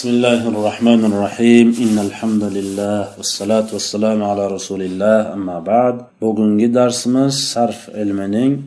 [0.00, 6.73] بسم الله الرحمن الرحيم إن الحمد لله والصلاة والسلام على رسول الله أما بعد bugungi
[6.73, 8.61] darsimiz sarf ilmining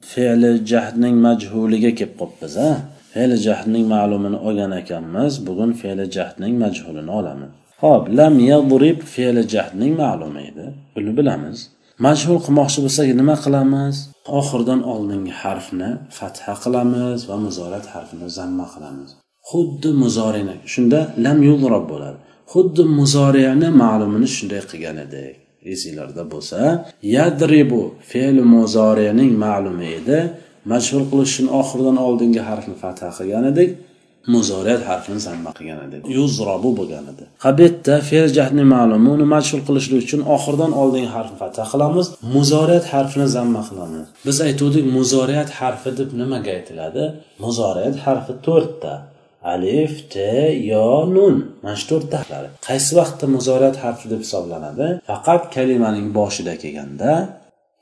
[0.00, 2.70] fe'li jahdning majhuliga kelib qolibmiz a
[3.12, 7.50] fe'li jahdning ma'lumini olgan ekanmiz bugun fe'li jahdning majhulini olamiz
[7.82, 11.58] ho'p lam yadrib fe'li jahdning ma'lumi edi buni bilamiz
[12.06, 13.94] majhul qilmoqchi bo'lsak nima qilamiz
[14.40, 19.10] oxiridan oldingi harfni fatha qilamiz va muzorat harfini zamma qilamiz
[19.50, 22.18] Xuddi muzorini shunda lam yudrob bo'ladi.
[22.52, 25.34] Xuddi muzoriyani ma'lumini shunday qilgan edik.
[25.72, 26.58] Esinglarda bo'lsa
[27.16, 30.18] yadribu fe'li muzoriyaning ma'lumi edi.
[30.72, 33.70] Majhul qilish uchun oxiridan oldingi harfni fatha qilgan edik.
[34.34, 36.00] Muzoriyat harfini zamma qilgan edik.
[36.18, 37.24] Yuzrobu bo'lgan edi.
[37.42, 42.06] Ha bu yerda fe'l jahni ma'lumi uni majhul qilishlik uchun oxiridan oldingi harfni fatha qilamiz.
[42.36, 44.06] Muzoriyat harfini zamma qilamiz.
[44.26, 47.04] Biz aytuvdik muzoriyat harfi deb nimaga aytiladi?
[47.44, 48.94] Muzoriyat harfi to'rtta.
[49.42, 50.18] Alif t
[50.72, 51.36] yo nun.
[51.62, 54.86] Mana shu to'rtta harflari qaysi vaqtda muzoriyat harfi deb hisoblanadi?
[55.10, 57.12] Faqat kalimaning boshida kelganda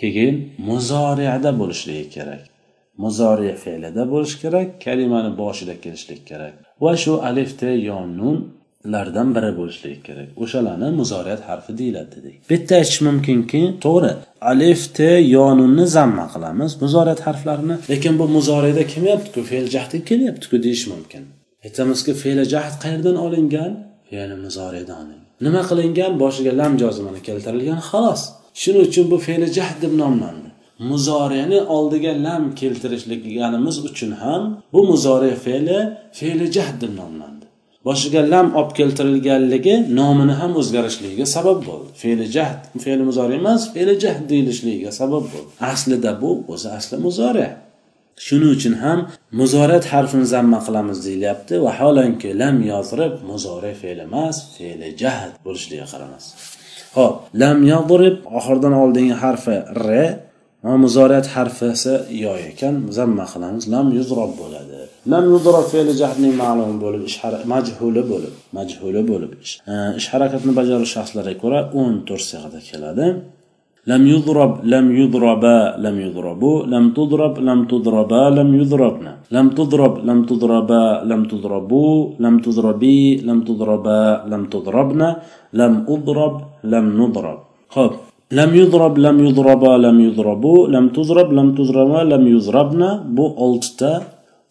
[0.00, 0.36] keyin
[0.68, 2.42] muzoriyada bo'lishligi kerak.
[3.02, 6.54] Muzori fe'lida bo'lishi kerak kalimani boshida kelishlik kerak.
[6.84, 10.28] Va shu alif t yo nunlardan biri bo'lishligi kerak.
[10.42, 12.34] O'shalarni muzoriyat harfi deyiladi dedik.
[12.48, 14.12] Bu yerda aytish mumkinki to'g'ri.
[14.52, 14.98] Alif t
[15.36, 17.76] yo nunni zamma qilamiz muzoriyat harflarini.
[17.92, 21.24] Lekin bu muzoriyda kelmayaptiku fe'l jahdi kelyaptiku deyish mumkin.
[21.66, 23.72] Aytamizki fe'li jahd qayerdan olingan?
[24.10, 25.30] Fe'li muzoridan olingan.
[25.46, 26.12] Nima qilingan?
[26.22, 28.22] Boshiga lam jozimani keltirilgan xolos
[28.60, 30.48] shuning uchun bu fe'li jahd deb nomlandi.
[30.90, 35.78] Muzoriyani oldiga lam keltirishligimiz uchun ham bu muzori fe'li
[36.18, 37.46] fe'li jahd deb nomlandi.
[37.86, 41.88] Boshiga lam olib keltirilganligi nomini ham o'zgarishligiga sabab bo'ldi.
[42.02, 45.50] Fe'li jahd fe'li muzori emas fe'li jahd deyilishligiga sabab bo'ldi.
[45.72, 47.46] Aslida bu o'zi asli muzori
[48.26, 48.98] shuning uchun ham
[49.40, 56.24] muzorat harfini zamma qilamiz deyilyapti vaholanki lam yozrib muzori fe'l emas fe'li jahd bo'lishligiga qaramas.
[56.96, 59.56] Ho'p lam yodrib oxiridan oldingi harfi
[59.86, 59.88] r
[60.84, 61.94] muzorat harfi esa
[62.24, 63.64] yo ekan zamma qilamiz.
[63.74, 64.80] Lam yuzrob bo'ladi.
[65.12, 67.18] Lam yuzrob fe'li jahdning ma'lumi bo'lib ish
[67.52, 69.52] majhuli bo'lib majhuli bo'lib ish.
[70.12, 73.06] Harakatini bajaruvchi shaxslarga ko'ra o'n to'rt sig'ada keladi.
[73.91, 80.19] لم يضرب لم يضربا لم يضربوا لم تضرب لم تضربا لم يضربنا لم تضرب لم
[80.29, 85.09] تضربا لم تضربوا لم تضربي لم تضربا لم تضربنا
[85.59, 86.35] لم أضرب
[86.73, 87.39] لم نضرب
[87.75, 87.91] خب
[88.39, 93.91] لم يضرب لم يضربا لم يضربوا لم تضرب لم تضربا لم يضربنا bu oltita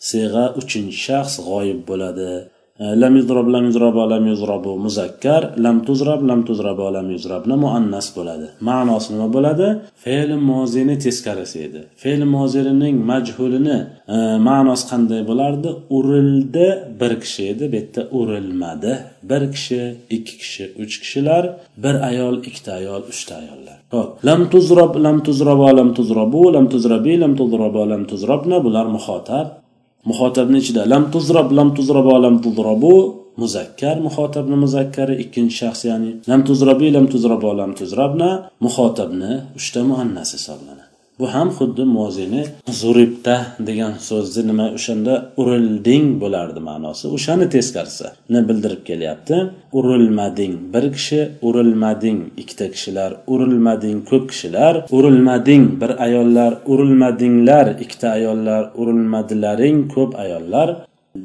[0.09, 2.33] siyg'a uchinchi shaxs g'oyib bo'ladi
[2.82, 5.42] E, lam yuzrob lam yuzrobo lam yuzrobu muzakkar.
[5.66, 8.48] Lam tuzrab lam tuzrabo lam yuzrabna muannas bo'ladi?
[8.70, 9.68] Ma'nosi nima bo'ladi?
[10.04, 11.82] Fe'li mozini teskarisi edi.
[12.04, 13.78] Fe'li mozirining majhulini
[14.16, 14.18] e,
[14.50, 15.70] ma'nosi qanday bo'lardi?
[15.98, 16.68] Urildi
[17.02, 17.64] bir kishi edi.
[17.72, 18.94] Bu yerda urilmadi.
[19.30, 19.82] Bir kishi
[20.16, 21.44] ikki kishi uch kishilar
[21.84, 23.78] bir ayol ikkita ayol uchta ayollar.
[23.96, 29.48] Ho'p lam tuzrob lam tuzrabo lam tuzrobu lam tuzrabi lam tuzrabo lam tuzrabna bular muxotab
[30.10, 32.94] muhotabni ichida lam tuzrob lam tuzrabo lam tuzrobu
[33.42, 38.30] muzakkar muhotabni muzakkari ikkinchi shaxs ya'ni lam tuzrobi lam tuzrabo lam tuzrabna
[38.66, 40.91] muhotabni uchta muannas hisoblanadi.
[41.22, 42.44] Bu ham xuddi mozini
[42.82, 43.36] zuribda
[43.68, 47.06] degan so'zni nima o'shanda urilding bo'lardi ma'nosi.
[47.16, 49.38] O'shani teskarisini bildirib kelyapti.
[49.80, 58.64] Urilmading bir kishi urilmading ikkita kishilar urilmading ko'p kishilar urilmading bir ayollar urilmadinglar ikkita ayollar
[58.82, 60.70] urilmadilaring ko'p ayollar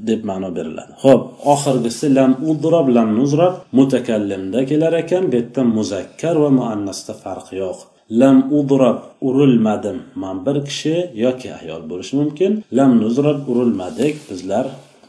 [0.08, 0.92] deb ma'no beriladi.
[1.04, 1.22] Ho'p
[1.54, 5.22] oxirgisi lam udrob lam nuzrob mutakallimda kelar ekan.
[5.30, 7.78] Bu yerda muzakkar va muannasda farq yo'q.
[8.10, 10.02] Lam udrab urilmadim.
[10.14, 12.64] Man bir kishi yoki ayol bo'lishi mumkin.
[12.72, 14.14] Lam nuzrab urilmadik.
[14.30, 14.66] Bizlar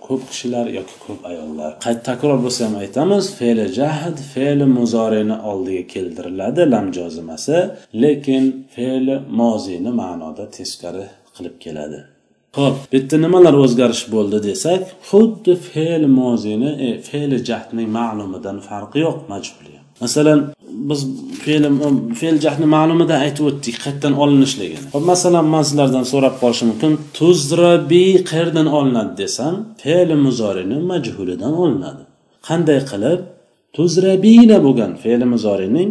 [0.07, 1.71] ko'p kishilar yoki ko'p ayollar.
[1.85, 7.57] Qayta takror bo'lsa ham aytamiz fe'li jahd fe'li muzorini oldiga keltiriladi lam jozimasi.
[8.03, 8.43] Lekin
[8.75, 11.99] fe'li mozini ma'noda teskari qilib keladi.
[12.59, 18.99] Ho'p bu yerda nimalar o'zgarish bo'ldi desak xuddi fe'l mozini e, fe'li jahdning ma'lumidan farqi
[19.05, 20.39] yo'q majhuli masalan
[20.89, 20.99] biz
[21.43, 21.63] fe'l
[22.19, 24.87] fe'l jahdni ma'lumida aytib o'tdik qayerdan olinishligini.
[24.95, 26.93] Hop masalan man sizlardan so'rab qolishim mumkin.
[27.19, 29.53] Tuzrabi qayerdan olinadi desam
[29.83, 32.03] fe'li muzorini majhulidan olinadi.
[32.47, 33.19] Qanday qilib?
[33.75, 35.89] Tuzrabina bo'lgan fe'li muzorining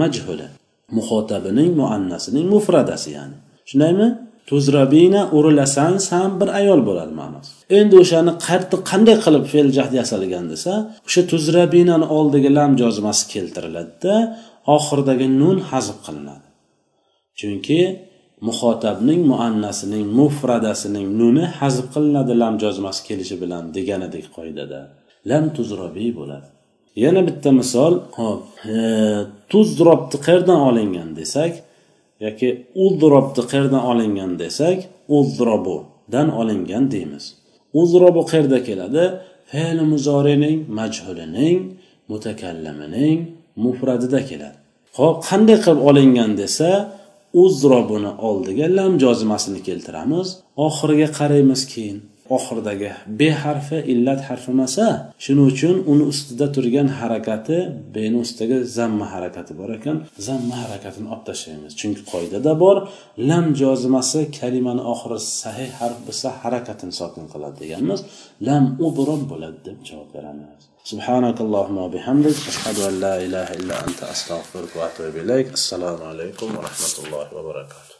[0.00, 0.48] majhuli
[0.96, 3.36] muhotabining muannasining mufradasi ya'ni.
[3.68, 4.06] Shundaymi
[4.50, 7.50] tuzrabina urilasan san bir ayol bo'ladi ma'nosi.
[7.78, 8.32] Endi o'shani
[8.90, 10.72] qanday qilib fe'l jahd yasalgan desa
[11.06, 14.14] o'sha tuzrabinani oldiga lam jozmasi keltiriladida
[14.76, 16.46] oxiridagi nun hazb qilinadi.
[17.38, 17.80] Chunki
[18.46, 24.80] muhotabning muannasining mufradasining nuni hazb qilinadi lam jozmasi kelishi bilan deganidek qoidada.
[25.30, 26.48] Lam tuzrobi bo'ladi.
[27.04, 28.42] Yana bitta misol hop
[28.74, 28.76] e,
[29.50, 31.52] tuzdrobni qayerdan olingan desak
[32.24, 32.48] yoki
[32.84, 34.78] uzdrobni qayerdan olingan desak
[35.18, 37.24] uzdrobudan olingan deymiz.
[37.80, 39.04] Uzrobu qayerda keladi?
[39.50, 41.58] Fe'l muzorining majhulining
[42.10, 43.18] mutakallimining
[43.64, 44.58] mufradida keladi.
[44.98, 46.70] Hop qanday qilib olingan desa
[47.44, 50.28] uzrobuni oldiga lam jozimasini keltiramiz.
[50.66, 51.98] Oxiriga qaraymiz keyin.
[52.37, 52.89] oxiridagi
[53.19, 54.85] be harfi illat harfi emasa
[55.23, 57.57] shuning uchun uni ustida turgan harakati
[57.95, 59.97] beni ustidagi zamma harakati bor ekan
[60.27, 62.75] zamma harakatini olib tashlaymiz chunki qoidada bor
[63.29, 67.99] lam jozimasi kalimani oxiri sahih harf bo'lsa harakatini sokin qiladi deganmiz
[68.47, 70.63] lam udrob bo'ladi deb javob beramiz
[70.93, 76.95] سبحانك اللهم وبحمدك أشهد أن لا إله إلا أنت أستغفرك وأتوب إليك السلام عليكم ورحمة
[77.03, 77.95] الله وبركاته